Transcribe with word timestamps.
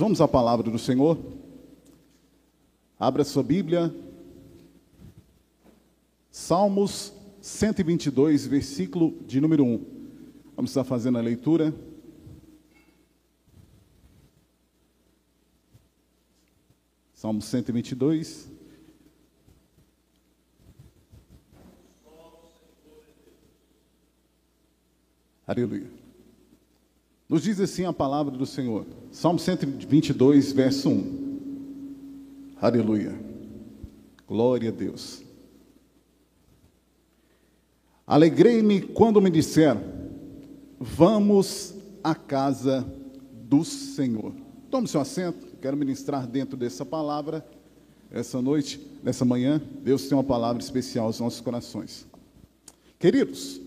Vamos 0.00 0.22
à 0.22 0.26
palavra 0.26 0.70
do 0.70 0.78
Senhor. 0.78 1.18
Abra 2.98 3.22
sua 3.22 3.42
Bíblia. 3.42 3.94
Salmos 6.30 7.12
122, 7.42 8.46
versículo 8.46 9.14
de 9.26 9.42
número 9.42 9.62
1. 9.62 9.86
Vamos 10.56 10.70
estar 10.70 10.84
fazendo 10.84 11.18
a 11.18 11.20
leitura. 11.20 11.74
Salmo 17.12 17.42
122. 17.42 18.48
Aleluia. 25.46 26.09
Nos 27.30 27.44
diz 27.44 27.60
assim 27.60 27.84
a 27.84 27.92
palavra 27.92 28.36
do 28.36 28.44
Senhor. 28.44 28.84
Salmo 29.12 29.38
122, 29.38 30.50
verso 30.50 30.88
1. 30.90 32.56
Aleluia. 32.60 33.16
Glória 34.26 34.70
a 34.70 34.72
Deus. 34.72 35.22
Alegrei-me 38.04 38.82
quando 38.82 39.22
me 39.22 39.30
disseram: 39.30 39.80
Vamos 40.80 41.72
à 42.02 42.16
casa 42.16 42.84
do 43.32 43.64
Senhor. 43.64 44.34
Tome 44.68 44.88
seu 44.88 45.00
assento, 45.00 45.56
quero 45.62 45.76
ministrar 45.76 46.26
dentro 46.26 46.56
dessa 46.56 46.84
palavra, 46.84 47.46
essa 48.10 48.42
noite, 48.42 48.84
nessa 49.04 49.24
manhã. 49.24 49.62
Deus 49.84 50.08
tem 50.08 50.18
uma 50.18 50.24
palavra 50.24 50.60
especial 50.60 51.06
aos 51.06 51.20
nossos 51.20 51.40
corações. 51.40 52.08
Queridos, 52.98 53.60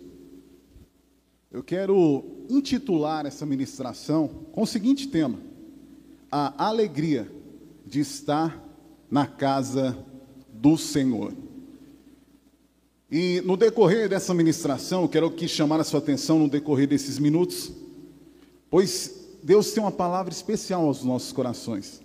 eu 1.50 1.64
quero 1.64 2.33
intitular 2.49 3.25
essa 3.25 3.45
ministração 3.45 4.30
com 4.52 4.63
o 4.63 4.67
seguinte 4.67 5.08
tema: 5.08 5.39
A 6.31 6.67
alegria 6.67 7.30
de 7.85 8.00
estar 8.00 8.61
na 9.09 9.25
casa 9.27 9.97
do 10.52 10.77
Senhor. 10.77 11.33
E 13.11 13.41
no 13.45 13.55
decorrer 13.55 14.09
dessa 14.09 14.33
ministração, 14.33 15.08
quero 15.08 15.27
aqui 15.27 15.47
chamar 15.47 15.80
a 15.80 15.83
sua 15.83 16.00
atenção 16.00 16.39
no 16.39 16.50
decorrer 16.50 16.88
desses 16.88 17.19
minutos, 17.19 17.72
pois 18.72 19.28
Deus 19.44 19.72
tem 19.72 19.83
uma 19.83 19.91
palavra 19.91 20.33
especial 20.33 20.85
aos 20.85 21.03
nossos 21.03 21.31
corações. 21.31 22.02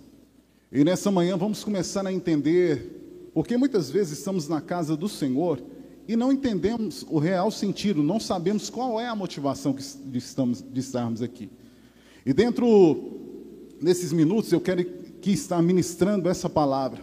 E 0.71 0.83
nessa 0.83 1.09
manhã 1.09 1.35
vamos 1.35 1.63
começar 1.63 2.05
a 2.05 2.13
entender, 2.13 3.31
porque 3.33 3.57
muitas 3.57 3.89
vezes 3.89 4.19
estamos 4.19 4.47
na 4.47 4.61
casa 4.61 4.95
do 4.95 5.09
Senhor 5.09 5.59
e 6.09 6.15
não 6.15 6.31
entendemos 6.31 7.05
o 7.07 7.19
real 7.19 7.51
sentido, 7.51 8.01
não 8.01 8.19
sabemos 8.19 8.67
qual 8.67 8.99
é 8.99 9.05
a 9.05 9.15
motivação 9.15 9.75
de, 10.05 10.17
estamos, 10.17 10.59
de 10.59 10.79
estarmos 10.79 11.21
aqui. 11.21 11.51
E 12.25 12.33
dentro 12.33 13.77
desses 13.79 14.11
minutos 14.11 14.51
eu 14.51 14.59
quero 14.59 14.83
que 15.21 15.29
estar 15.29 15.61
ministrando 15.61 16.27
essa 16.27 16.49
palavra. 16.49 16.99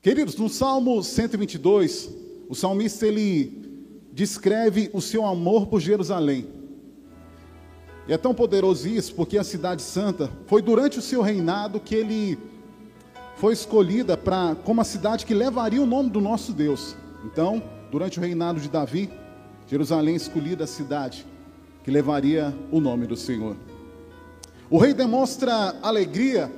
Queridos, 0.00 0.36
no 0.36 0.48
Salmo 0.48 1.02
122, 1.02 2.08
o 2.48 2.54
salmista 2.54 3.04
ele 3.04 3.82
descreve 4.12 4.88
o 4.92 5.00
seu 5.00 5.26
amor 5.26 5.66
por 5.66 5.80
Jerusalém. 5.80 6.46
E 8.06 8.12
é 8.12 8.16
tão 8.16 8.32
poderoso 8.32 8.86
isso, 8.86 9.12
porque 9.12 9.36
a 9.36 9.42
cidade 9.42 9.82
santa 9.82 10.30
foi 10.46 10.62
durante 10.62 11.00
o 11.00 11.02
seu 11.02 11.20
reinado 11.20 11.80
que 11.80 11.96
ele 11.96 12.38
foi 13.34 13.54
escolhida 13.54 14.16
para 14.16 14.54
como 14.54 14.80
a 14.80 14.84
cidade 14.84 15.26
que 15.26 15.34
levaria 15.34 15.82
o 15.82 15.86
nome 15.86 16.10
do 16.10 16.20
nosso 16.20 16.52
Deus. 16.52 16.94
Então, 17.24 17.60
durante 17.90 18.18
o 18.18 18.22
reinado 18.22 18.60
de 18.60 18.68
Davi, 18.68 19.10
Jerusalém 19.66 20.14
escolhida 20.14 20.64
a 20.64 20.66
cidade 20.66 21.26
que 21.82 21.90
levaria 21.90 22.54
o 22.70 22.80
nome 22.80 23.06
do 23.06 23.16
Senhor. 23.16 23.56
O 24.70 24.78
rei 24.78 24.92
demonstra 24.92 25.76
alegria 25.82 26.52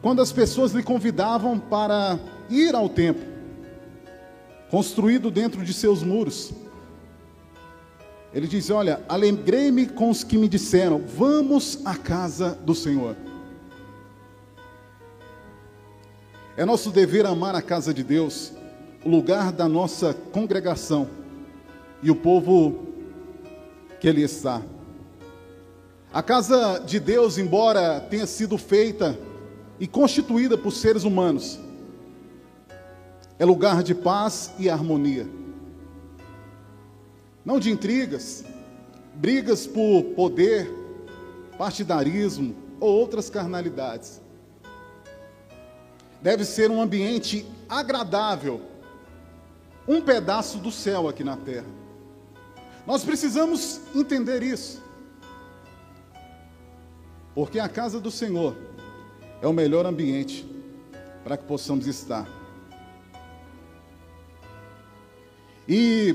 quando 0.00 0.22
as 0.22 0.30
pessoas 0.30 0.72
lhe 0.72 0.82
convidavam 0.82 1.58
para 1.58 2.18
ir 2.48 2.74
ao 2.74 2.88
templo, 2.88 3.24
construído 4.70 5.30
dentro 5.30 5.64
de 5.64 5.72
seus 5.72 6.02
muros. 6.02 6.52
Ele 8.32 8.46
diz: 8.46 8.70
Olha, 8.70 9.02
alegrei-me 9.08 9.86
com 9.86 10.10
os 10.10 10.22
que 10.22 10.36
me 10.36 10.48
disseram, 10.48 11.00
vamos 11.00 11.80
à 11.84 11.96
casa 11.96 12.50
do 12.64 12.74
Senhor. 12.74 13.16
É 16.56 16.64
nosso 16.64 16.90
dever 16.90 17.26
amar 17.26 17.56
a 17.56 17.62
casa 17.62 17.92
de 17.92 18.04
Deus 18.04 18.52
o 19.04 19.08
lugar 19.08 19.52
da 19.52 19.68
nossa 19.68 20.14
congregação 20.32 21.08
e 22.02 22.10
o 22.10 22.16
povo 22.16 22.86
que 24.00 24.08
ali 24.08 24.22
está. 24.22 24.62
A 26.12 26.22
casa 26.22 26.78
de 26.78 26.98
Deus, 26.98 27.36
embora 27.36 28.00
tenha 28.00 28.26
sido 28.26 28.56
feita 28.56 29.18
e 29.78 29.86
constituída 29.86 30.56
por 30.56 30.72
seres 30.72 31.04
humanos, 31.04 31.58
é 33.38 33.44
lugar 33.44 33.82
de 33.82 33.94
paz 33.94 34.52
e 34.58 34.70
harmonia. 34.70 35.28
Não 37.44 37.58
de 37.58 37.70
intrigas, 37.70 38.44
brigas 39.14 39.66
por 39.66 40.02
poder, 40.16 40.70
partidarismo 41.58 42.54
ou 42.80 42.90
outras 42.90 43.28
carnalidades. 43.28 44.22
Deve 46.22 46.44
ser 46.44 46.70
um 46.70 46.80
ambiente 46.80 47.44
agradável 47.68 48.60
um 49.86 50.00
pedaço 50.00 50.58
do 50.58 50.70
céu 50.70 51.08
aqui 51.08 51.22
na 51.22 51.36
terra. 51.36 51.66
Nós 52.86 53.04
precisamos 53.04 53.80
entender 53.94 54.42
isso. 54.42 54.82
Porque 57.34 57.58
a 57.58 57.68
casa 57.68 57.98
do 57.98 58.10
Senhor 58.10 58.56
é 59.42 59.46
o 59.46 59.52
melhor 59.52 59.86
ambiente 59.86 60.46
para 61.22 61.36
que 61.36 61.44
possamos 61.44 61.86
estar. 61.86 62.28
E 65.68 66.14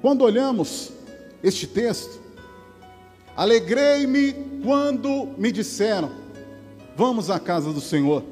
quando 0.00 0.22
olhamos 0.22 0.92
este 1.42 1.66
texto, 1.66 2.20
alegrei-me 3.36 4.32
quando 4.64 5.34
me 5.36 5.50
disseram: 5.50 6.12
Vamos 6.96 7.28
à 7.28 7.40
casa 7.40 7.72
do 7.72 7.80
Senhor. 7.80 8.24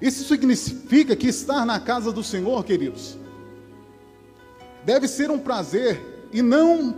Isso 0.00 0.24
significa 0.24 1.14
que 1.14 1.28
estar 1.28 1.64
na 1.64 1.78
casa 1.78 2.10
do 2.10 2.22
Senhor, 2.22 2.62
queridos, 2.64 3.16
deve 4.84 5.08
ser 5.08 5.30
um 5.30 5.38
prazer 5.38 6.28
e 6.32 6.42
não 6.42 6.94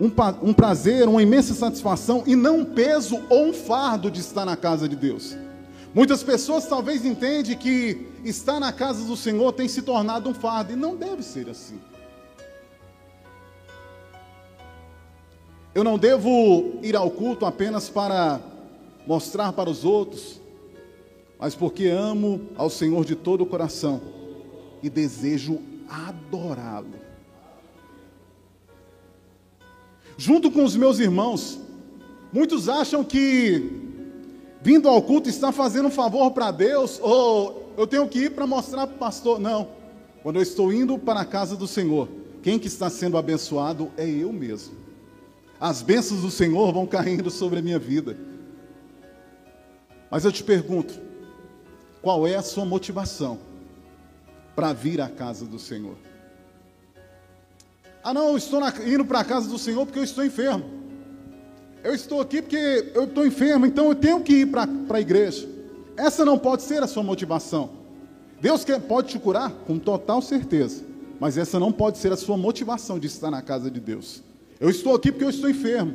um, 0.00 0.12
um, 0.42 0.52
prazer, 0.52 1.08
uma 1.08 1.22
imensa 1.22 1.54
satisfação 1.54 2.22
e 2.26 2.36
não 2.36 2.60
um 2.60 2.64
peso 2.64 3.20
ou 3.28 3.46
um 3.46 3.52
fardo 3.52 4.10
de 4.10 4.20
estar 4.20 4.44
na 4.44 4.56
casa 4.56 4.88
de 4.88 4.94
Deus. 4.94 5.36
Muitas 5.92 6.22
pessoas 6.22 6.66
talvez 6.66 7.04
entendem 7.04 7.56
que 7.56 8.06
estar 8.24 8.60
na 8.60 8.72
casa 8.72 9.04
do 9.04 9.16
Senhor 9.16 9.52
tem 9.52 9.66
se 9.66 9.82
tornado 9.82 10.28
um 10.28 10.34
fardo 10.34 10.72
e 10.72 10.76
não 10.76 10.94
deve 10.94 11.22
ser 11.22 11.48
assim. 11.48 11.80
Eu 15.74 15.82
não 15.82 15.98
devo 15.98 16.78
ir 16.82 16.94
ao 16.94 17.10
culto 17.10 17.46
apenas 17.46 17.88
para 17.88 18.40
mostrar 19.06 19.52
para 19.52 19.70
os 19.70 19.84
outros, 19.84 20.40
mas 21.38 21.54
porque 21.54 21.86
amo 21.86 22.40
ao 22.56 22.68
Senhor 22.68 23.04
de 23.04 23.14
todo 23.14 23.42
o 23.42 23.46
coração 23.46 24.00
e 24.82 24.90
desejo 24.90 25.60
adorá-lo. 25.88 27.07
Junto 30.18 30.50
com 30.50 30.64
os 30.64 30.76
meus 30.76 30.98
irmãos. 30.98 31.58
Muitos 32.30 32.68
acham 32.68 33.02
que 33.02 33.70
vindo 34.60 34.88
ao 34.88 35.00
culto 35.00 35.30
está 35.30 35.52
fazendo 35.52 35.86
um 35.86 35.90
favor 35.90 36.32
para 36.32 36.50
Deus, 36.50 36.98
ou 37.00 37.72
eu 37.78 37.86
tenho 37.86 38.06
que 38.08 38.24
ir 38.24 38.32
para 38.32 38.46
mostrar 38.46 38.86
para 38.86 38.96
o 38.96 38.98
pastor. 38.98 39.38
Não. 39.38 39.68
Quando 40.22 40.36
eu 40.36 40.42
estou 40.42 40.72
indo 40.72 40.98
para 40.98 41.20
a 41.20 41.24
casa 41.24 41.56
do 41.56 41.68
Senhor, 41.68 42.08
quem 42.42 42.58
que 42.58 42.66
está 42.66 42.90
sendo 42.90 43.16
abençoado 43.16 43.90
é 43.96 44.06
eu 44.06 44.32
mesmo. 44.32 44.74
As 45.60 45.80
bênçãos 45.80 46.20
do 46.20 46.30
Senhor 46.30 46.72
vão 46.72 46.86
caindo 46.86 47.30
sobre 47.30 47.60
a 47.60 47.62
minha 47.62 47.78
vida. 47.78 48.18
Mas 50.10 50.24
eu 50.24 50.32
te 50.32 50.42
pergunto, 50.42 50.94
qual 52.02 52.26
é 52.26 52.34
a 52.34 52.42
sua 52.42 52.64
motivação 52.64 53.38
para 54.56 54.72
vir 54.72 55.00
à 55.00 55.08
casa 55.08 55.46
do 55.46 55.58
Senhor? 55.58 55.96
Ah, 58.02 58.14
não, 58.14 58.28
eu 58.28 58.36
estou 58.36 58.60
na, 58.60 58.72
indo 58.86 59.04
para 59.04 59.20
a 59.20 59.24
casa 59.24 59.48
do 59.48 59.58
Senhor 59.58 59.84
porque 59.84 59.98
eu 59.98 60.04
estou 60.04 60.24
enfermo. 60.24 60.64
Eu 61.82 61.94
estou 61.94 62.20
aqui 62.20 62.42
porque 62.42 62.92
eu 62.94 63.04
estou 63.04 63.26
enfermo, 63.26 63.66
então 63.66 63.88
eu 63.88 63.94
tenho 63.94 64.20
que 64.20 64.40
ir 64.40 64.46
para 64.46 64.66
a 64.90 65.00
igreja. 65.00 65.48
Essa 65.96 66.24
não 66.24 66.38
pode 66.38 66.62
ser 66.62 66.82
a 66.82 66.86
sua 66.86 67.02
motivação. 67.02 67.70
Deus 68.40 68.64
quer, 68.64 68.80
pode 68.80 69.08
te 69.08 69.18
curar 69.18 69.50
com 69.50 69.78
total 69.78 70.22
certeza, 70.22 70.84
mas 71.18 71.36
essa 71.36 71.58
não 71.58 71.72
pode 71.72 71.98
ser 71.98 72.12
a 72.12 72.16
sua 72.16 72.36
motivação 72.36 72.98
de 72.98 73.06
estar 73.06 73.30
na 73.30 73.42
casa 73.42 73.70
de 73.70 73.80
Deus. 73.80 74.22
Eu 74.60 74.70
estou 74.70 74.94
aqui 74.94 75.10
porque 75.10 75.24
eu 75.24 75.30
estou 75.30 75.50
enfermo. 75.50 75.94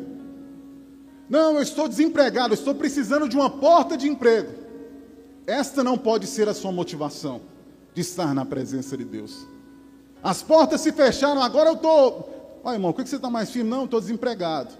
Não, 1.29 1.55
eu 1.55 1.61
estou 1.61 1.87
desempregado, 1.87 2.53
eu 2.53 2.57
estou 2.57 2.75
precisando 2.75 3.27
de 3.29 3.35
uma 3.35 3.49
porta 3.49 3.97
de 3.97 4.07
emprego. 4.07 4.51
Esta 5.47 5.83
não 5.83 5.97
pode 5.97 6.27
ser 6.27 6.47
a 6.47 6.53
sua 6.53 6.71
motivação 6.71 7.41
de 7.93 8.01
estar 8.01 8.33
na 8.33 8.45
presença 8.45 8.97
de 8.97 9.03
Deus. 9.03 9.45
As 10.23 10.41
portas 10.41 10.79
se 10.79 10.93
fecharam, 10.93 11.43
agora 11.43 11.69
eu 11.69 11.75
estou. 11.75 12.61
Olha, 12.63 12.75
irmão, 12.75 12.93
por 12.93 13.03
que 13.03 13.09
você 13.09 13.17
está 13.17 13.29
mais 13.29 13.51
firme? 13.51 13.69
Não, 13.69 13.83
estou 13.83 13.99
desempregado. 13.99 14.73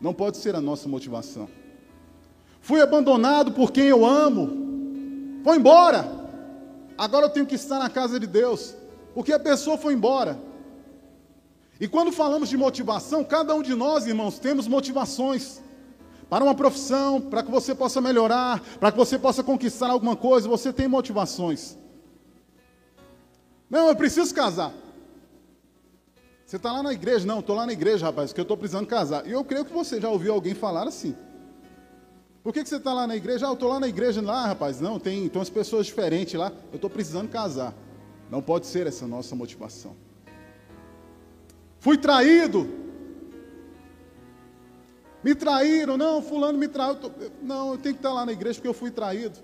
Não 0.00 0.12
pode 0.12 0.38
ser 0.38 0.56
a 0.56 0.60
nossa 0.60 0.88
motivação. 0.88 1.48
Fui 2.60 2.80
abandonado 2.80 3.52
por 3.52 3.70
quem 3.70 3.84
eu 3.84 4.04
amo. 4.04 4.50
Foi 5.44 5.56
embora. 5.56 6.20
Agora 6.98 7.26
eu 7.26 7.30
tenho 7.30 7.46
que 7.46 7.54
estar 7.54 7.78
na 7.78 7.88
casa 7.88 8.18
de 8.18 8.26
Deus, 8.26 8.74
porque 9.14 9.32
a 9.32 9.38
pessoa 9.38 9.78
foi 9.78 9.94
embora. 9.94 10.38
E 11.80 11.86
quando 11.86 12.12
falamos 12.12 12.48
de 12.48 12.56
motivação, 12.56 13.22
cada 13.24 13.54
um 13.54 13.62
de 13.62 13.74
nós, 13.74 14.06
irmãos, 14.06 14.38
temos 14.38 14.66
motivações 14.66 15.62
para 16.28 16.44
uma 16.44 16.54
profissão, 16.54 17.20
para 17.20 17.42
que 17.42 17.50
você 17.50 17.74
possa 17.74 18.00
melhorar, 18.00 18.60
para 18.78 18.92
que 18.92 18.98
você 18.98 19.18
possa 19.18 19.42
conquistar 19.42 19.90
alguma 19.90 20.14
coisa, 20.14 20.48
você 20.48 20.72
tem 20.72 20.88
motivações. 20.88 21.78
Não, 23.70 23.88
eu 23.88 23.96
preciso 23.96 24.34
casar. 24.34 24.72
Você 26.50 26.56
está 26.56 26.72
lá 26.72 26.82
na 26.82 26.92
igreja? 26.92 27.24
Não, 27.24 27.38
estou 27.38 27.54
lá 27.54 27.64
na 27.64 27.72
igreja, 27.72 28.06
rapaz, 28.06 28.32
que 28.32 28.40
eu 28.40 28.42
estou 28.42 28.56
precisando 28.56 28.84
casar. 28.84 29.24
E 29.24 29.30
eu 29.30 29.44
creio 29.44 29.64
que 29.64 29.72
você 29.72 30.00
já 30.00 30.08
ouviu 30.08 30.34
alguém 30.34 30.52
falar 30.52 30.88
assim. 30.88 31.14
Por 32.42 32.52
que, 32.52 32.64
que 32.64 32.68
você 32.68 32.74
está 32.74 32.92
lá 32.92 33.06
na 33.06 33.14
igreja? 33.14 33.46
Ah, 33.46 33.50
eu 33.50 33.54
estou 33.54 33.68
lá 33.68 33.78
na 33.78 33.86
igreja 33.86 34.20
lá, 34.20 34.48
rapaz. 34.48 34.80
Não, 34.80 34.98
tem, 34.98 35.28
tem 35.28 35.38
umas 35.38 35.48
pessoas 35.48 35.86
diferentes 35.86 36.34
lá. 36.34 36.50
Eu 36.72 36.74
estou 36.74 36.90
precisando 36.90 37.28
casar. 37.28 37.72
Não 38.28 38.42
pode 38.42 38.66
ser 38.66 38.84
essa 38.88 39.06
nossa 39.06 39.36
motivação. 39.36 39.94
Fui 41.78 41.96
traído. 41.96 42.68
Me 45.22 45.36
traíram. 45.36 45.96
Não, 45.96 46.20
fulano 46.20 46.58
me 46.58 46.66
traiu. 46.66 46.98
Não, 47.40 47.74
eu 47.74 47.78
tenho 47.78 47.94
que 47.94 48.00
estar 48.00 48.12
lá 48.12 48.26
na 48.26 48.32
igreja 48.32 48.56
porque 48.56 48.66
eu 48.66 48.74
fui 48.74 48.90
traído. 48.90 49.38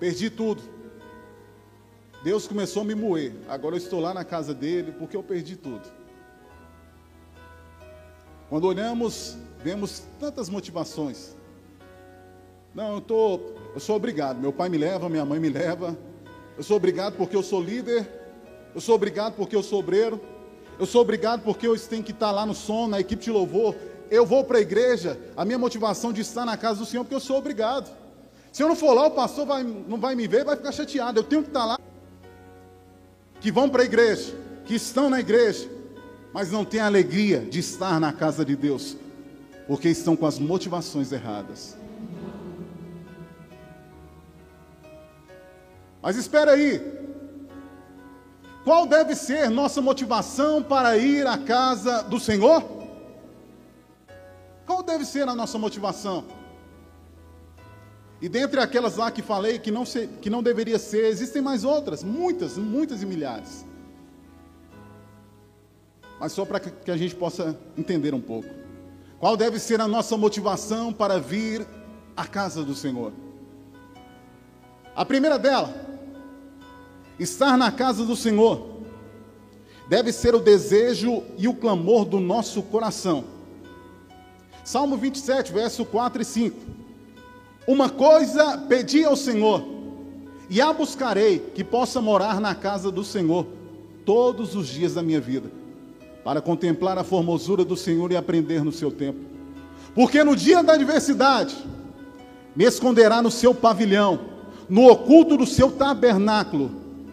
Perdi 0.00 0.30
tudo. 0.30 0.62
Deus 2.22 2.46
começou 2.46 2.82
a 2.82 2.84
me 2.84 2.94
moer. 2.94 3.32
Agora 3.48 3.74
eu 3.74 3.78
estou 3.78 4.00
lá 4.00 4.14
na 4.14 4.24
casa 4.24 4.54
dele 4.54 4.92
porque 4.92 5.16
eu 5.16 5.22
perdi 5.22 5.56
tudo. 5.56 5.88
Quando 8.48 8.64
olhamos 8.64 9.36
vemos 9.62 10.02
tantas 10.18 10.48
motivações. 10.48 11.34
Não, 12.74 12.94
eu, 12.94 13.00
tô, 13.00 13.40
eu 13.74 13.80
sou 13.80 13.96
obrigado. 13.96 14.38
Meu 14.38 14.52
pai 14.52 14.68
me 14.68 14.78
leva, 14.78 15.08
minha 15.08 15.24
mãe 15.24 15.38
me 15.38 15.48
leva. 15.48 15.96
Eu 16.56 16.62
sou 16.62 16.76
obrigado 16.76 17.16
porque 17.16 17.36
eu 17.36 17.42
sou 17.42 17.62
líder. 17.62 18.08
Eu 18.74 18.80
sou 18.80 18.94
obrigado 18.94 19.34
porque 19.34 19.54
eu 19.54 19.62
sou 19.62 19.80
obreiro. 19.80 20.20
Eu 20.78 20.86
sou 20.86 21.02
obrigado 21.02 21.42
porque 21.42 21.66
eu 21.66 21.78
tenho 21.78 22.02
que 22.02 22.12
estar 22.12 22.30
lá 22.30 22.46
no 22.46 22.54
som, 22.54 22.88
na 22.88 23.00
equipe 23.00 23.22
de 23.22 23.30
louvor. 23.30 23.74
Eu 24.10 24.26
vou 24.26 24.44
para 24.44 24.58
a 24.58 24.60
igreja. 24.60 25.18
A 25.36 25.44
minha 25.44 25.58
motivação 25.58 26.12
de 26.12 26.22
estar 26.22 26.44
na 26.44 26.56
casa 26.56 26.80
do 26.80 26.86
Senhor 26.86 27.04
porque 27.04 27.14
eu 27.14 27.20
sou 27.20 27.36
obrigado. 27.36 27.94
Se 28.50 28.62
eu 28.62 28.68
não 28.68 28.76
for 28.76 28.92
lá, 28.92 29.06
o 29.06 29.10
pastor 29.10 29.46
vai, 29.46 29.62
não 29.62 29.98
vai 29.98 30.14
me 30.14 30.26
ver, 30.26 30.44
vai 30.44 30.56
ficar 30.56 30.72
chateado. 30.72 31.20
Eu 31.20 31.24
tenho 31.24 31.42
que 31.42 31.48
estar 31.48 31.64
lá. 31.64 31.78
Que 33.42 33.52
vão 33.52 33.68
para 33.68 33.82
a 33.82 33.84
igreja, 33.84 34.34
que 34.64 34.74
estão 34.74 35.10
na 35.10 35.20
igreja, 35.20 35.68
mas 36.32 36.50
não 36.50 36.64
têm 36.64 36.80
a 36.80 36.86
alegria 36.86 37.40
de 37.40 37.58
estar 37.58 38.00
na 38.00 38.12
casa 38.12 38.42
de 38.42 38.56
Deus 38.56 38.96
porque 39.66 39.88
estão 39.88 40.16
com 40.16 40.26
as 40.26 40.38
motivações 40.38 41.12
erradas. 41.12 41.76
Mas 46.00 46.16
espera 46.16 46.52
aí. 46.52 46.80
Qual 48.64 48.86
deve 48.86 49.14
ser 49.14 49.48
nossa 49.50 49.80
motivação 49.80 50.62
para 50.62 50.96
ir 50.96 51.26
à 51.26 51.38
casa 51.38 52.02
do 52.02 52.18
Senhor? 52.18 52.62
Qual 54.66 54.82
deve 54.82 55.04
ser 55.04 55.28
a 55.28 55.34
nossa 55.34 55.58
motivação? 55.58 56.24
E 58.22 58.28
dentre 58.28 58.60
aquelas 58.60 58.96
lá 58.96 59.10
que 59.10 59.20
falei 59.20 59.58
que 59.58 59.72
não, 59.72 59.84
se, 59.84 60.06
que 60.06 60.30
não 60.30 60.44
deveria 60.44 60.78
ser, 60.78 61.06
existem 61.06 61.42
mais 61.42 61.64
outras, 61.64 62.04
muitas, 62.04 62.56
muitas 62.56 63.02
e 63.02 63.06
milhares. 63.06 63.66
Mas 66.20 66.30
só 66.30 66.44
para 66.44 66.60
que 66.60 66.88
a 66.88 66.96
gente 66.96 67.16
possa 67.16 67.58
entender 67.76 68.14
um 68.14 68.20
pouco. 68.20 68.48
Qual 69.18 69.36
deve 69.36 69.58
ser 69.58 69.80
a 69.80 69.88
nossa 69.88 70.16
motivação 70.16 70.92
para 70.92 71.18
vir 71.18 71.66
à 72.16 72.24
casa 72.24 72.62
do 72.62 72.76
Senhor? 72.76 73.12
A 74.94 75.04
primeira 75.04 75.36
dela, 75.36 75.74
estar 77.18 77.58
na 77.58 77.72
casa 77.72 78.04
do 78.04 78.14
Senhor, 78.14 78.82
deve 79.88 80.12
ser 80.12 80.32
o 80.32 80.40
desejo 80.40 81.24
e 81.36 81.48
o 81.48 81.54
clamor 81.54 82.04
do 82.04 82.20
nosso 82.20 82.62
coração. 82.62 83.24
Salmo 84.62 84.96
27, 84.96 85.52
verso 85.52 85.84
4 85.84 86.22
e 86.22 86.24
5. 86.24 86.81
Uma 87.66 87.88
coisa 87.88 88.58
pedi 88.68 89.04
ao 89.04 89.16
Senhor, 89.16 89.64
e 90.50 90.60
a 90.60 90.72
buscarei, 90.72 91.38
que 91.54 91.64
possa 91.64 92.00
morar 92.00 92.40
na 92.40 92.54
casa 92.54 92.90
do 92.90 93.04
Senhor 93.04 93.46
todos 94.04 94.54
os 94.54 94.68
dias 94.68 94.94
da 94.94 95.02
minha 95.02 95.20
vida 95.20 95.50
para 96.24 96.40
contemplar 96.40 96.98
a 96.98 97.04
formosura 97.04 97.64
do 97.64 97.76
Senhor 97.76 98.10
e 98.12 98.16
aprender 98.16 98.64
no 98.64 98.72
seu 98.72 98.90
tempo. 98.90 99.18
Porque 99.94 100.22
no 100.22 100.36
dia 100.36 100.62
da 100.62 100.74
adversidade, 100.74 101.56
me 102.54 102.64
esconderá 102.64 103.20
no 103.20 103.30
seu 103.30 103.54
pavilhão, 103.54 104.20
no 104.68 104.86
oculto 104.86 105.36
do 105.36 105.46
seu 105.46 105.70
tabernáculo, 105.70 106.70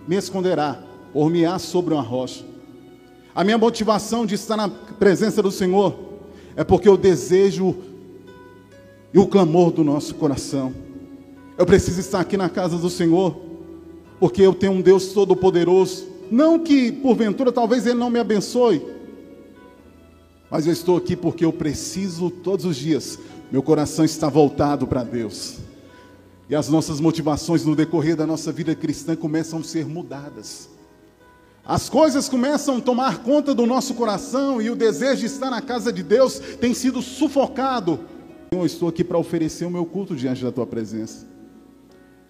me 0.08 0.16
esconderá, 0.16 0.84
por-me-á 1.12 1.58
sobre 1.60 1.94
uma 1.94 2.04
rocha. 2.04 2.46
A 3.34 3.44
minha 3.44 3.58
motivação 3.58 4.26
de 4.26 4.36
estar 4.36 4.58
na 4.58 4.70
presença 4.70 5.42
do 5.42 5.52
Senhor 5.52 5.96
é 6.56 6.64
porque 6.64 6.88
eu 6.88 6.98
desejo 6.98 7.76
e 9.14 9.20
o 9.20 9.28
clamor 9.28 9.72
do 9.72 9.84
nosso 9.84 10.16
coração. 10.16 10.74
Eu 11.58 11.66
preciso 11.66 12.00
estar 12.00 12.20
aqui 12.20 12.38
na 12.38 12.50
casa 12.50 12.78
do 12.78 12.90
Senhor, 12.90 13.40
porque 14.20 14.42
eu 14.42 14.54
tenho 14.54 14.74
um 14.74 14.82
Deus 14.82 15.08
todo-poderoso. 15.08 16.08
Não 16.32 16.60
que, 16.60 16.92
porventura, 16.92 17.52
talvez 17.52 17.86
Ele 17.86 17.98
não 17.98 18.10
me 18.10 18.20
abençoe, 18.20 18.82
mas 20.50 20.66
eu 20.66 20.74
estou 20.74 20.98
aqui 20.98 21.16
porque 21.16 21.46
eu 21.46 21.54
preciso 21.54 22.30
todos 22.30 22.66
os 22.66 22.76
dias. 22.76 23.20
Meu 23.52 23.62
coração 23.62 24.04
está 24.04 24.30
voltado 24.30 24.88
para 24.88 25.04
Deus. 25.04 25.58
E 26.50 26.56
as 26.56 26.68
nossas 26.70 27.00
motivações 27.00 27.64
no 27.64 27.76
decorrer 27.76 28.16
da 28.16 28.26
nossa 28.26 28.52
vida 28.52 28.74
cristã 28.74 29.16
começam 29.16 29.60
a 29.60 29.64
ser 29.64 29.86
mudadas. 29.86 30.70
As 31.64 31.88
coisas 31.88 32.28
começam 32.28 32.78
a 32.78 32.82
tomar 32.82 33.20
conta 33.20 33.54
do 33.54 33.68
nosso 33.68 33.94
coração 33.94 34.60
e 34.60 34.72
o 34.72 34.76
desejo 34.76 35.20
de 35.20 35.28
estar 35.28 35.52
na 35.52 35.62
casa 35.62 35.94
de 35.94 36.02
Deus 36.02 36.40
tem 36.60 36.74
sido 36.74 37.00
sufocado. 37.00 38.00
Eu 38.52 38.66
estou 38.66 38.90
aqui 38.90 39.04
para 39.04 39.18
oferecer 39.18 39.66
o 39.66 39.70
meu 39.70 39.86
culto 39.86 40.16
diante 40.16 40.44
da 40.44 40.52
tua 40.52 40.66
presença. 40.66 41.28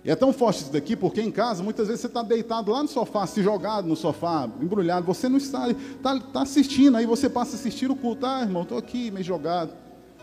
E 0.04 0.10
é 0.10 0.16
tão 0.16 0.32
forte 0.32 0.64
isso 0.64 0.72
daqui, 0.72 0.96
porque 0.96 1.22
em 1.22 1.32
casa, 1.32 1.62
muitas 1.62 1.88
vezes 1.88 2.02
você 2.02 2.08
está 2.08 2.22
deitado 2.22 2.72
lá 2.72 2.82
no 2.82 2.88
sofá, 2.88 3.28
se 3.28 3.44
jogado 3.44 3.88
no 3.88 3.96
sofá, 3.96 4.50
embrulhado, 4.62 5.06
você 5.06 5.28
não 5.28 5.38
está, 5.38 5.70
está, 5.70 6.16
está 6.16 6.42
assistindo, 6.42 6.96
aí 6.96 7.06
você 7.06 7.30
passa 7.30 7.56
a 7.56 7.60
assistir 7.60 7.92
o 7.92 7.96
culto, 7.96 8.26
ah, 8.26 8.42
irmão, 8.42 8.64
estou 8.64 8.78
aqui 8.78 9.12
meio 9.12 9.26
jogado. 9.26 9.72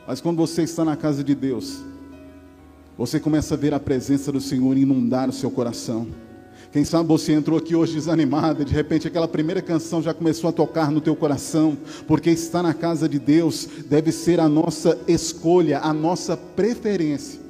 Mas 0.07 0.21
quando 0.21 0.39
você 0.39 0.63
está 0.63 0.85
na 0.85 0.97
casa 0.97 1.23
de 1.23 1.35
Deus, 1.35 1.83
você 2.97 3.21
começa 3.21 3.55
a 3.55 3.57
ver 3.57 3.75
a 3.75 3.81
presença 3.81 4.33
do 4.33 4.41
Senhor 4.41 4.77
inundar 4.77 5.29
o 5.29 5.33
seu 5.33 5.51
coração. 5.51 6.07
Quem 6.77 6.85
sabe 6.85 7.09
você 7.09 7.33
entrou 7.33 7.57
aqui 7.57 7.75
hoje 7.75 7.95
desanimado, 7.95 8.63
de 8.63 8.71
repente 8.71 9.09
aquela 9.09 9.27
primeira 9.27 9.63
canção 9.63 10.03
já 10.03 10.13
começou 10.13 10.51
a 10.51 10.53
tocar 10.53 10.91
no 10.91 11.01
teu 11.01 11.17
coração, 11.17 11.75
porque 12.07 12.29
estar 12.29 12.63
na 12.63 12.75
casa 12.75 13.09
de 13.09 13.19
Deus 13.19 13.67
deve 13.89 14.13
ser 14.13 14.39
a 14.39 14.47
nossa 14.47 14.99
escolha, 15.09 15.79
a 15.79 15.95
nossa 15.95 16.37
preferência. 16.37 17.41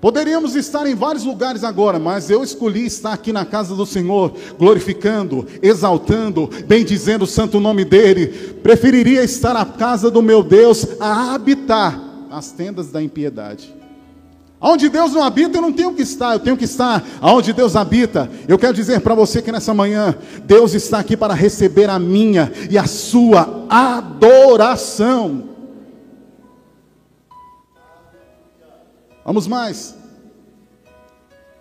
Poderíamos 0.00 0.54
estar 0.54 0.86
em 0.86 0.94
vários 0.94 1.24
lugares 1.24 1.64
agora, 1.64 1.98
mas 1.98 2.30
eu 2.30 2.44
escolhi 2.44 2.86
estar 2.86 3.12
aqui 3.12 3.32
na 3.32 3.44
casa 3.44 3.74
do 3.74 3.84
Senhor, 3.84 4.32
glorificando, 4.56 5.44
exaltando, 5.60 6.48
bendizendo 6.64 7.24
o 7.24 7.26
santo 7.26 7.58
nome 7.58 7.84
dEle. 7.84 8.28
Preferiria 8.62 9.24
estar 9.24 9.52
na 9.52 9.66
casa 9.66 10.12
do 10.12 10.22
meu 10.22 10.44
Deus 10.44 10.86
a 11.00 11.34
habitar 11.34 12.00
as 12.30 12.52
tendas 12.52 12.88
da 12.92 13.02
impiedade. 13.02 13.81
Onde 14.64 14.88
Deus 14.88 15.12
não 15.12 15.24
habita, 15.24 15.58
eu 15.58 15.62
não 15.62 15.72
tenho 15.72 15.92
que 15.92 16.02
estar, 16.02 16.34
eu 16.34 16.38
tenho 16.38 16.56
que 16.56 16.66
estar 16.66 17.04
onde 17.20 17.52
Deus 17.52 17.74
habita. 17.74 18.30
Eu 18.46 18.56
quero 18.56 18.72
dizer 18.72 19.00
para 19.00 19.12
você 19.12 19.42
que 19.42 19.50
nessa 19.50 19.74
manhã, 19.74 20.14
Deus 20.44 20.72
está 20.72 21.00
aqui 21.00 21.16
para 21.16 21.34
receber 21.34 21.90
a 21.90 21.98
minha 21.98 22.52
e 22.70 22.78
a 22.78 22.86
sua 22.86 23.66
adoração. 23.68 25.48
Vamos 29.24 29.48
mais. 29.48 29.96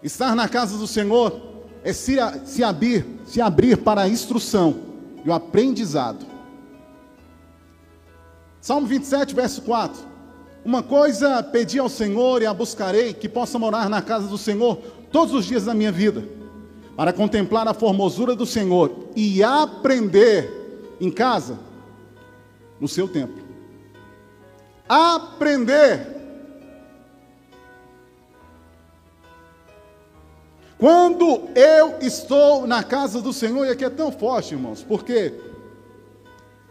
Estar 0.03 0.35
na 0.35 0.47
casa 0.47 0.77
do 0.77 0.85
Senhor 0.85 1.41
é 1.83 1.91
se, 1.93 2.17
se, 2.45 2.63
abrir, 2.63 3.03
se 3.25 3.41
abrir 3.41 3.77
para 3.77 4.01
a 4.01 4.07
instrução 4.07 4.75
e 5.25 5.29
o 5.29 5.33
aprendizado. 5.33 6.23
Salmo 8.59 8.85
27, 8.85 9.33
verso 9.33 9.63
4. 9.63 10.10
Uma 10.63 10.83
coisa 10.83 11.41
pedi 11.41 11.79
ao 11.79 11.89
Senhor 11.89 12.41
e 12.41 12.45
a 12.45 12.53
buscarei, 12.53 13.13
que 13.13 13.27
possa 13.27 13.57
morar 13.57 13.89
na 13.89 14.01
casa 14.01 14.27
do 14.27 14.37
Senhor 14.37 14.77
todos 15.11 15.33
os 15.33 15.45
dias 15.45 15.65
da 15.65 15.73
minha 15.73 15.91
vida, 15.91 16.23
para 16.95 17.11
contemplar 17.11 17.67
a 17.67 17.73
formosura 17.73 18.35
do 18.35 18.45
Senhor 18.45 19.09
e 19.15 19.43
aprender 19.43 20.95
em 20.99 21.09
casa, 21.09 21.59
no 22.79 22.87
seu 22.87 23.07
templo. 23.07 23.43
Aprender 24.87 26.21
Quando 30.81 31.47
eu 31.53 31.99
estou 32.01 32.65
na 32.65 32.83
casa 32.83 33.21
do 33.21 33.31
Senhor, 33.31 33.67
e 33.67 33.69
aqui 33.69 33.85
é 33.85 33.89
tão 33.89 34.11
forte, 34.11 34.55
irmãos, 34.55 34.81
porque 34.81 35.31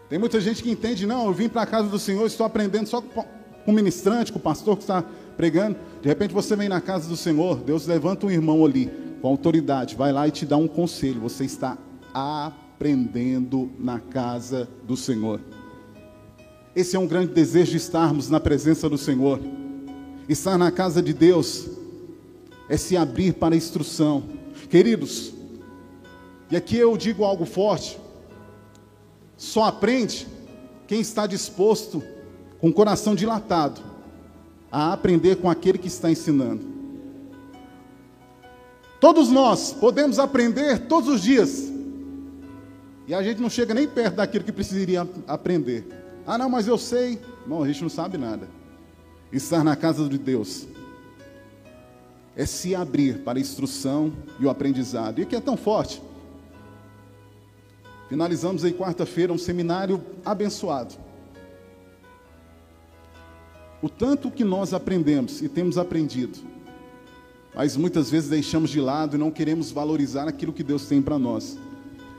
tem 0.08 0.18
muita 0.18 0.40
gente 0.40 0.64
que 0.64 0.68
entende, 0.68 1.06
não, 1.06 1.26
eu 1.26 1.32
vim 1.32 1.48
para 1.48 1.62
a 1.62 1.66
casa 1.66 1.88
do 1.88 1.96
Senhor, 1.96 2.26
estou 2.26 2.44
aprendendo 2.44 2.88
só 2.88 3.00
com 3.00 3.24
o 3.66 3.72
ministrante, 3.72 4.32
com 4.32 4.38
o 4.38 4.42
pastor 4.42 4.76
que 4.76 4.82
está 4.82 5.04
pregando. 5.36 5.76
De 6.02 6.08
repente 6.08 6.34
você 6.34 6.56
vem 6.56 6.68
na 6.68 6.80
casa 6.80 7.08
do 7.08 7.16
Senhor, 7.16 7.56
Deus 7.58 7.86
levanta 7.86 8.26
um 8.26 8.30
irmão 8.30 8.64
ali, 8.64 8.90
com 9.20 9.28
autoridade, 9.28 9.96
vai 9.96 10.12
lá 10.12 10.26
e 10.26 10.30
te 10.30 10.46
dá 10.46 10.56
um 10.56 10.68
conselho. 10.68 11.20
Você 11.20 11.44
está 11.44 11.76
aprendendo 12.12 13.70
na 13.78 14.00
casa 14.00 14.68
do 14.84 14.96
Senhor. 14.96 15.40
Esse 16.74 16.96
é 16.96 16.98
um 16.98 17.06
grande 17.06 17.32
desejo 17.32 17.72
de 17.72 17.76
estarmos 17.76 18.30
na 18.30 18.40
presença 18.40 18.88
do 18.88 18.96
Senhor. 18.96 19.40
Estar 20.28 20.56
na 20.56 20.70
casa 20.70 21.02
de 21.02 21.12
Deus 21.12 21.68
é 22.68 22.76
se 22.76 22.96
abrir 22.96 23.34
para 23.34 23.54
a 23.54 23.58
instrução. 23.58 24.22
Queridos, 24.68 25.34
e 26.50 26.56
aqui 26.56 26.76
eu 26.76 26.96
digo 26.96 27.24
algo 27.24 27.44
forte: 27.44 27.98
só 29.36 29.64
aprende 29.64 30.26
quem 30.86 31.00
está 31.00 31.26
disposto, 31.26 32.02
com 32.60 32.68
o 32.68 32.72
coração 32.72 33.14
dilatado, 33.14 33.80
a 34.70 34.92
aprender 34.92 35.36
com 35.36 35.48
aquele 35.50 35.78
que 35.78 35.88
está 35.88 36.10
ensinando. 36.10 36.64
Todos 39.00 39.30
nós 39.30 39.72
podemos 39.72 40.18
aprender 40.18 40.86
todos 40.86 41.08
os 41.08 41.22
dias, 41.22 41.70
e 43.08 43.14
a 43.14 43.22
gente 43.22 43.40
não 43.40 43.50
chega 43.50 43.74
nem 43.74 43.88
perto 43.88 44.16
daquilo 44.16 44.44
que 44.44 44.52
precisaria 44.52 45.08
aprender. 45.26 45.84
Ah, 46.26 46.38
não, 46.38 46.48
mas 46.48 46.68
eu 46.68 46.78
sei. 46.78 47.20
Não, 47.44 47.62
a 47.62 47.66
gente 47.66 47.82
não 47.82 47.88
sabe 47.88 48.16
nada. 48.16 48.48
Estar 49.32 49.64
na 49.64 49.74
casa 49.74 50.08
de 50.08 50.16
Deus 50.16 50.66
é 52.36 52.46
se 52.46 52.72
abrir 52.74 53.18
para 53.24 53.38
a 53.38 53.40
instrução 53.40 54.12
e 54.38 54.46
o 54.46 54.50
aprendizado. 54.50 55.18
E 55.18 55.22
aqui 55.22 55.34
é 55.34 55.40
tão 55.40 55.56
forte. 55.56 56.00
Finalizamos 58.08 58.64
aí 58.64 58.72
quarta-feira 58.72 59.32
um 59.32 59.38
seminário 59.38 60.00
abençoado. 60.24 60.94
O 63.82 63.88
tanto 63.88 64.30
que 64.30 64.44
nós 64.44 64.74
aprendemos 64.74 65.40
e 65.40 65.48
temos 65.48 65.78
aprendido, 65.78 66.38
mas 67.54 67.76
muitas 67.76 68.10
vezes 68.10 68.28
deixamos 68.28 68.70
de 68.70 68.80
lado 68.80 69.16
e 69.16 69.18
não 69.18 69.30
queremos 69.30 69.70
valorizar 69.70 70.28
aquilo 70.28 70.52
que 70.52 70.62
Deus 70.62 70.86
tem 70.86 71.00
para 71.00 71.18
nós. 71.18 71.58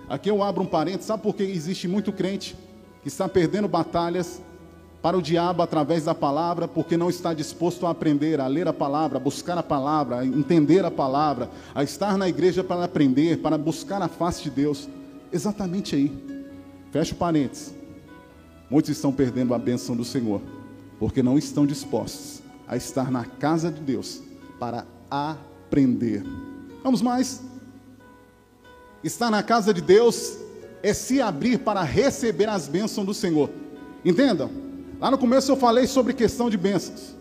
Aqui 0.09 0.29
eu 0.29 0.43
abro 0.43 0.63
um 0.63 0.65
parênteses, 0.65 1.05
sabe 1.05 1.23
por 1.23 1.35
que 1.35 1.43
existe 1.43 1.87
muito 1.87 2.11
crente 2.11 2.57
que 3.01 3.07
está 3.07 3.29
perdendo 3.29 3.67
batalhas 3.67 4.41
para 5.01 5.17
o 5.17 5.21
diabo 5.21 5.63
através 5.63 6.05
da 6.05 6.13
palavra, 6.13 6.67
porque 6.67 6.95
não 6.95 7.09
está 7.09 7.33
disposto 7.33 7.87
a 7.87 7.89
aprender, 7.89 8.39
a 8.39 8.47
ler 8.47 8.67
a 8.67 8.73
palavra, 8.73 9.17
a 9.17 9.21
buscar 9.21 9.57
a 9.57 9.63
palavra, 9.63 10.19
a 10.19 10.25
entender 10.25 10.85
a 10.85 10.91
palavra, 10.91 11.49
a 11.73 11.83
estar 11.83 12.17
na 12.17 12.29
igreja 12.29 12.63
para 12.63 12.83
aprender, 12.83 13.37
para 13.37 13.57
buscar 13.57 14.01
a 14.01 14.07
face 14.07 14.43
de 14.43 14.51
Deus. 14.51 14.87
Exatamente 15.31 15.95
aí. 15.95 16.11
Fecha 16.91 17.13
o 17.13 17.17
parênteses. 17.17 17.73
Muitos 18.69 18.91
estão 18.91 19.11
perdendo 19.11 19.53
a 19.53 19.57
bênção 19.57 19.95
do 19.95 20.05
Senhor, 20.05 20.41
porque 21.01 21.23
não 21.23 21.35
estão 21.35 21.65
dispostos 21.65 22.43
a 22.67 22.77
estar 22.77 23.09
na 23.09 23.25
casa 23.25 23.71
de 23.71 23.81
Deus 23.81 24.21
para 24.59 24.85
aprender. 25.09 26.23
Vamos 26.83 27.01
mais. 27.01 27.41
Estar 29.03 29.31
na 29.31 29.41
casa 29.41 29.73
de 29.73 29.81
Deus 29.81 30.37
é 30.83 30.93
se 30.93 31.19
abrir 31.19 31.57
para 31.57 31.81
receber 31.81 32.47
as 32.47 32.67
bênçãos 32.67 33.07
do 33.07 33.15
Senhor. 33.15 33.49
Entendam? 34.05 34.51
Lá 34.99 35.09
no 35.09 35.17
começo 35.17 35.51
eu 35.51 35.55
falei 35.55 35.87
sobre 35.87 36.13
questão 36.13 36.51
de 36.51 36.57
bênçãos. 36.57 37.15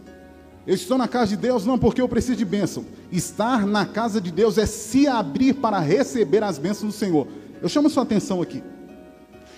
Eu 0.67 0.75
estou 0.75 0.99
na 0.99 1.09
casa 1.09 1.29
de 1.29 1.39
Deus 1.39 1.65
não 1.65 1.79
porque 1.79 2.03
eu 2.03 2.09
preciso 2.09 2.37
de 2.37 2.45
bênção. 2.45 2.85
Estar 3.11 3.67
na 3.67 3.87
casa 3.87 4.21
de 4.21 4.31
Deus 4.31 4.59
é 4.59 4.67
se 4.67 5.07
abrir 5.07 5.55
para 5.55 5.79
receber 5.79 6.43
as 6.43 6.59
bênçãos 6.59 6.93
do 6.93 6.99
Senhor. 6.99 7.27
Eu 7.63 7.69
chamo 7.71 7.89
sua 7.89 8.03
atenção 8.03 8.43
aqui. 8.43 8.63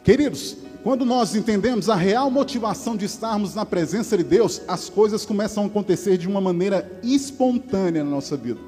Queridos, 0.05 0.59
quando 0.83 1.05
nós 1.05 1.35
entendemos 1.37 1.89
a 1.89 1.95
real 1.95 2.29
motivação 2.29 2.97
de 2.97 3.05
estarmos 3.05 3.55
na 3.55 3.65
presença 3.65 4.17
de 4.17 4.25
Deus, 4.25 4.61
as 4.67 4.89
coisas 4.89 5.25
começam 5.25 5.63
a 5.63 5.67
acontecer 5.67 6.19
de 6.19 6.27
uma 6.27 6.41
maneira 6.41 6.91
espontânea 7.05 8.03
na 8.03 8.11
nossa 8.11 8.37
vida. 8.37 8.61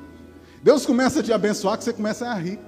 Deus 0.63 0.87
começa 0.87 1.21
a 1.21 1.23
te 1.23 1.33
abençoar 1.33 1.77
que 1.77 1.83
você 1.83 1.93
começa 1.93 2.27
a 2.27 2.35
rir. 2.35 2.61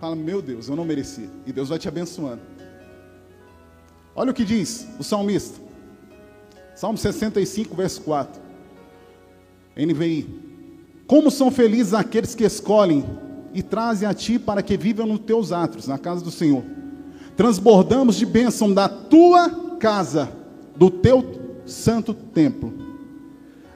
Fala, 0.00 0.14
meu 0.14 0.40
Deus, 0.40 0.68
eu 0.68 0.76
não 0.76 0.84
merecia. 0.84 1.28
E 1.44 1.52
Deus 1.52 1.68
vai 1.68 1.78
te 1.78 1.88
abençoando. 1.88 2.40
Olha 4.14 4.30
o 4.30 4.34
que 4.34 4.44
diz 4.44 4.86
o 4.98 5.04
salmista. 5.04 5.58
Salmo 6.76 6.96
65, 6.96 7.74
verso 7.74 8.00
4. 8.02 8.40
NVI. 9.76 10.26
Como 11.06 11.30
são 11.30 11.50
felizes 11.50 11.92
aqueles 11.92 12.34
que 12.36 12.44
escolhem 12.44 13.04
e 13.52 13.62
trazem 13.62 14.08
a 14.08 14.14
ti 14.14 14.38
para 14.38 14.62
que 14.62 14.76
vivam 14.76 15.06
nos 15.06 15.20
teus 15.20 15.50
atos, 15.50 15.88
na 15.88 15.98
casa 15.98 16.24
do 16.24 16.30
Senhor. 16.30 16.64
Transbordamos 17.40 18.16
de 18.16 18.26
bênção 18.26 18.70
da 18.70 18.86
tua 18.86 19.48
casa, 19.78 20.28
do 20.76 20.90
teu 20.90 21.62
santo 21.64 22.12
templo. 22.12 22.70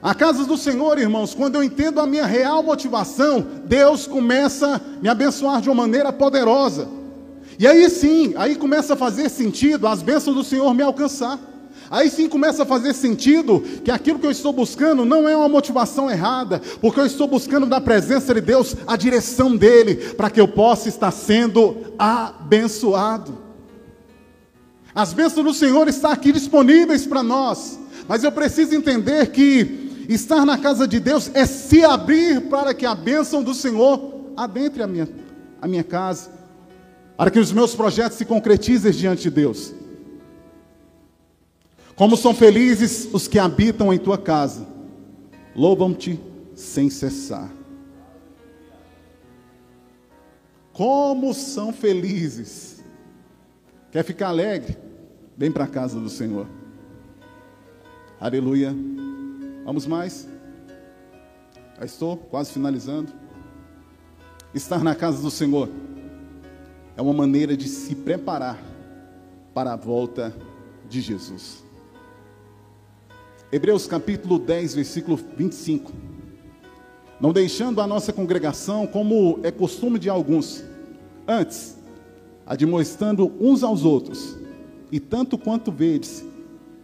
A 0.03 0.13
casa 0.13 0.45
do 0.45 0.55
Senhor, 0.55 0.99
irmãos, 0.99 1.33
quando 1.33 1.55
eu 1.55 1.63
entendo 1.63 1.99
a 1.99 2.05
minha 2.05 2.27
real 2.27 2.61
motivação, 2.61 3.43
Deus 3.65 4.05
começa 4.05 4.75
a 4.75 5.01
me 5.01 5.09
abençoar 5.09 5.61
de 5.61 5.69
uma 5.71 5.81
maneira 5.81 6.13
poderosa. 6.13 6.87
E 7.57 7.65
aí 7.65 7.89
sim, 7.89 8.35
aí 8.37 8.55
começa 8.55 8.93
a 8.93 8.95
fazer 8.95 9.29
sentido 9.29 9.87
as 9.87 10.03
bênçãos 10.03 10.35
do 10.35 10.43
Senhor 10.43 10.71
me 10.71 10.83
alcançar. 10.83 11.39
Aí 11.89 12.07
sim 12.11 12.29
começa 12.29 12.61
a 12.61 12.67
fazer 12.67 12.93
sentido 12.93 13.63
que 13.83 13.89
aquilo 13.89 14.19
que 14.19 14.27
eu 14.27 14.31
estou 14.31 14.53
buscando 14.53 15.05
não 15.05 15.27
é 15.27 15.35
uma 15.35 15.49
motivação 15.49 16.07
errada, 16.07 16.61
porque 16.79 16.99
eu 16.99 17.05
estou 17.07 17.27
buscando 17.27 17.65
da 17.65 17.81
presença 17.81 18.31
de 18.31 18.41
Deus 18.41 18.75
a 18.85 18.95
direção 18.95 19.57
dele, 19.57 19.95
para 20.13 20.29
que 20.29 20.39
eu 20.39 20.47
possa 20.47 20.87
estar 20.87 21.09
sendo 21.09 21.77
abençoado. 21.97 23.44
As 24.95 25.11
bênçãos 25.11 25.45
do 25.45 25.53
Senhor 25.53 25.89
estão 25.89 26.09
aqui 26.09 26.31
disponíveis 26.31 27.05
para 27.05 27.21
nós, 27.21 27.77
mas 28.07 28.23
eu 28.23 28.31
preciso 28.31 28.73
entender 28.73 29.29
que 29.29 30.05
estar 30.07 30.45
na 30.45 30.57
casa 30.57 30.87
de 30.87 31.01
Deus 31.01 31.29
é 31.33 31.45
se 31.45 31.83
abrir 31.83 32.47
para 32.47 32.73
que 32.73 32.85
a 32.85 32.95
bênção 32.95 33.43
do 33.43 33.53
Senhor 33.53 34.31
adentre 34.37 34.81
a 34.81 34.87
minha, 34.87 35.09
a 35.61 35.67
minha 35.67 35.83
casa, 35.83 36.31
para 37.17 37.29
que 37.29 37.39
os 37.39 37.51
meus 37.51 37.75
projetos 37.75 38.17
se 38.17 38.23
concretizem 38.23 38.89
diante 38.93 39.23
de 39.23 39.31
Deus. 39.31 39.73
Como 41.93 42.15
são 42.15 42.33
felizes 42.33 43.09
os 43.11 43.27
que 43.27 43.37
habitam 43.37 43.93
em 43.93 43.97
tua 43.97 44.17
casa, 44.17 44.65
louvam-te 45.53 46.17
sem 46.55 46.89
cessar. 46.89 47.51
Como 50.71 51.33
são 51.33 51.73
felizes. 51.73 52.81
Quer 53.91 54.03
ficar 54.03 54.27
alegre? 54.27 54.84
Vem 55.37 55.51
para 55.51 55.65
a 55.65 55.67
casa 55.67 55.99
do 55.99 56.09
Senhor. 56.09 56.47
Aleluia. 58.19 58.73
Vamos 59.65 59.85
mais? 59.85 60.29
Já 61.77 61.83
estou 61.83 62.15
quase 62.15 62.53
finalizando. 62.53 63.11
Estar 64.53 64.81
na 64.81 64.95
casa 64.95 65.21
do 65.21 65.29
Senhor 65.29 65.69
é 66.95 67.01
uma 67.01 67.11
maneira 67.11 67.57
de 67.57 67.67
se 67.67 67.93
preparar 67.95 68.57
para 69.53 69.73
a 69.73 69.75
volta 69.75 70.33
de 70.87 71.01
Jesus. 71.01 71.65
Hebreus 73.51 73.85
capítulo 73.87 74.39
10, 74.39 74.75
versículo 74.75 75.17
25. 75.17 75.91
Não 77.19 77.33
deixando 77.33 77.81
a 77.81 77.87
nossa 77.87 78.13
congregação, 78.13 78.87
como 78.87 79.39
é 79.43 79.51
costume 79.51 79.99
de 79.99 80.09
alguns, 80.09 80.63
antes, 81.27 81.77
admoestando 82.45 83.33
uns 83.39 83.63
aos 83.63 83.83
outros, 83.83 84.37
e 84.91 84.99
tanto 84.99 85.37
quanto 85.37 85.71
vedes 85.71 86.25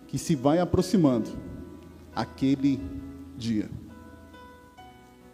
que 0.07 0.17
se 0.17 0.35
vai 0.35 0.59
aproximando 0.59 1.29
aquele 2.15 2.79
dia. 3.37 3.69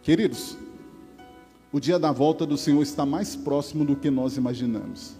Queridos, 0.02 0.56
o 1.72 1.80
dia 1.80 1.98
da 1.98 2.12
volta 2.12 2.46
do 2.46 2.56
Senhor 2.56 2.82
está 2.82 3.04
mais 3.04 3.36
próximo 3.36 3.84
do 3.84 3.96
que 3.96 4.10
nós 4.10 4.36
imaginamos. 4.36 5.16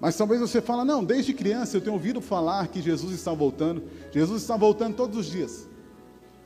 Mas 0.00 0.16
talvez 0.16 0.40
você 0.40 0.60
fale, 0.60 0.84
não, 0.84 1.04
desde 1.04 1.32
criança 1.32 1.76
eu 1.76 1.80
tenho 1.80 1.94
ouvido 1.94 2.20
falar 2.20 2.68
que 2.68 2.82
Jesus 2.82 3.14
está 3.14 3.32
voltando. 3.32 3.84
Jesus 4.10 4.42
está 4.42 4.56
voltando 4.56 4.96
todos 4.96 5.16
os 5.16 5.26
dias. 5.26 5.68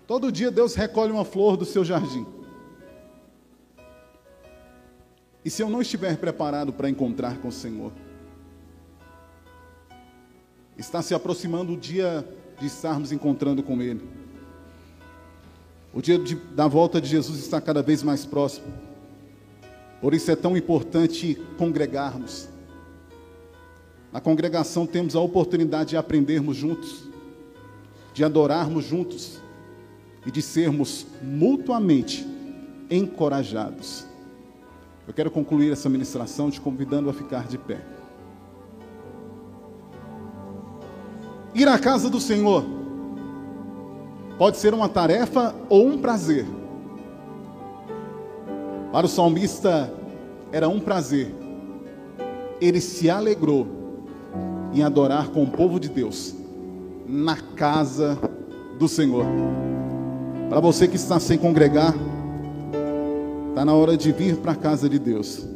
Todo 0.07 0.31
dia 0.31 0.51
Deus 0.51 0.75
recolhe 0.75 1.11
uma 1.11 1.25
flor 1.25 1.57
do 1.57 1.65
seu 1.65 1.85
jardim. 1.85 2.27
E 5.45 5.51
se 5.51 5.63
eu 5.63 5.71
não 5.71 5.81
estiver 5.81 6.17
preparado 6.17 6.73
para 6.73 6.91
encontrar 6.91 7.39
com 7.39 7.49
o 7.49 7.53
Senhor? 7.53 7.93
Está 10.79 11.03
se 11.03 11.15
aproximando 11.15 11.73
o 11.73 11.77
dia 11.77 12.27
de 12.61 12.67
estarmos 12.67 13.13
encontrando 13.13 13.63
com 13.63 13.81
Ele. 13.81 14.03
O 15.93 16.03
dia 16.03 16.19
de, 16.19 16.35
da 16.35 16.67
volta 16.67 17.01
de 17.01 17.09
Jesus 17.09 17.39
está 17.39 17.61
cada 17.61 17.83
vez 17.83 18.03
mais 18.03 18.27
próximo. 18.27 18.67
Por 20.01 20.13
isso 20.13 20.31
é 20.31 20.37
tão 20.37 20.57
importante 20.57 21.41
congregarmos 21.57 22.49
na 24.17 24.21
congregação 24.23 24.87
temos 24.87 25.15
a 25.15 25.21
oportunidade 25.21 25.91
de 25.91 25.97
aprendermos 25.99 26.57
juntos, 26.57 27.05
de 28.15 28.25
adorarmos 28.25 28.83
juntos 28.83 29.43
e 30.25 30.31
de 30.31 30.41
sermos 30.41 31.07
mutuamente 31.21 32.27
encorajados. 32.91 34.07
Eu 35.07 35.13
quero 35.13 35.31
concluir 35.31 35.71
essa 35.71 35.91
ministração 35.91 36.51
te 36.51 36.63
convidando 36.63 37.11
a 37.11 37.13
ficar 37.13 37.47
de 37.47 37.59
pé. 37.59 37.85
Ir 41.57 41.67
à 41.69 41.79
casa 41.79 42.11
do 42.11 42.21
Senhor 42.21 42.63
pode 44.37 44.59
ser 44.59 44.75
uma 44.75 44.91
tarefa 44.91 45.55
ou 45.71 45.87
um 45.87 45.97
prazer. 45.97 46.45
Para 48.93 49.07
o 49.07 49.09
salmista 49.09 49.91
era 50.53 50.69
um 50.69 50.79
prazer. 50.79 51.35
Ele 52.61 52.79
se 52.79 53.09
alegrou 53.09 53.67
em 54.75 54.83
adorar 54.83 55.31
com 55.31 55.45
o 55.45 55.51
povo 55.51 55.81
de 55.81 55.89
Deus 55.89 56.35
na 57.09 57.37
casa 57.37 58.19
do 58.79 58.87
Senhor. 58.87 59.25
Para 60.51 60.61
você 60.61 60.87
que 60.87 60.97
está 60.97 61.19
sem 61.19 61.39
congregar, 61.39 61.95
está 63.49 63.65
na 63.65 63.73
hora 63.73 63.97
de 63.97 64.13
vir 64.13 64.37
para 64.37 64.53
a 64.53 64.57
casa 64.57 64.91
de 64.91 64.99
Deus. 64.99 65.47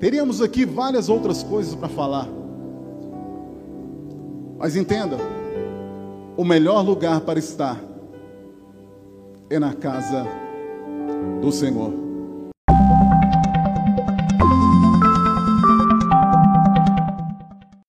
Teríamos 0.00 0.42
aqui 0.42 0.64
várias 0.64 1.08
outras 1.08 1.44
coisas 1.44 1.76
para 1.76 1.88
falar. 1.88 2.39
Mas 4.60 4.76
entenda, 4.76 5.16
o 6.36 6.44
melhor 6.44 6.82
lugar 6.82 7.22
para 7.22 7.38
estar 7.38 7.80
é 9.48 9.58
na 9.58 9.72
casa 9.72 10.26
do 11.40 11.50
Senhor. 11.50 11.99